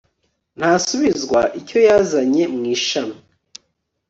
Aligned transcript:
ntasubizwa 0.57 1.39
icyo 1.59 1.77
yazanye 1.87 2.43
mu 2.53 2.63
ishami 2.75 3.17